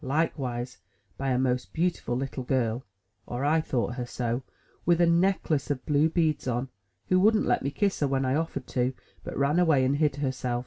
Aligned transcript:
Likewise 0.03 0.79
by 1.15 1.29
a 1.29 1.37
most 1.37 1.73
beautiful 1.73 2.15
little 2.15 2.41
girl 2.43 2.83
(or 3.27 3.45
I 3.45 3.61
thought 3.61 3.93
her 3.97 4.05
so) 4.07 4.41
with 4.83 4.99
a 4.99 5.05
necklace 5.05 5.69
of 5.69 5.85
blue 5.85 6.09
beads 6.09 6.47
on, 6.47 6.69
who 7.09 7.19
wouldn't 7.19 7.45
let 7.45 7.61
me 7.61 7.69
kiss 7.69 7.99
her 7.99 8.07
when 8.07 8.25
I 8.25 8.33
offered 8.33 8.65
to, 8.69 8.95
but 9.23 9.37
ran 9.37 9.59
away 9.59 9.85
and 9.85 9.97
hid 9.97 10.15
herself. 10.15 10.59